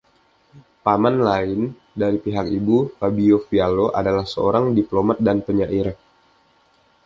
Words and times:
Paman 0.85 1.17
lain 1.29 1.61
dari 2.01 2.17
pihak 2.25 2.47
ibu, 2.57 2.77
Fabio 2.97 3.37
Fiallo, 3.45 3.87
adalah 3.99 4.25
seorang 4.33 4.65
diplomat 4.77 5.17
dan 5.27 5.37
penyair. 5.47 5.87